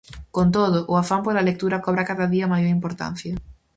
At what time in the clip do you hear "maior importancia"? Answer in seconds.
2.53-3.33